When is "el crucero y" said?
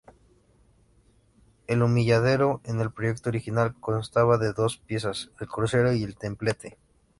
5.39-6.11